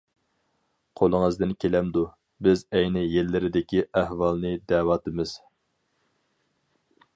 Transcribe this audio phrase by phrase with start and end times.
[1.01, 2.03] قولىڭىزدىن كېلەمدۇ؟
[2.47, 5.37] بىز ئەينى يىللىرىدىكى ئەھۋالنى دەۋاتىمىز.